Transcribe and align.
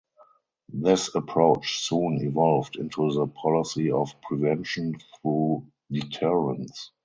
This 0.73 1.13
approach 1.13 1.81
soon 1.81 2.21
evolved 2.25 2.75
into 2.75 3.13
the 3.13 3.27
policy 3.27 3.91
of 3.91 4.19
Prevention 4.27 4.97
through 5.21 5.67
Deterrence. 5.91 6.89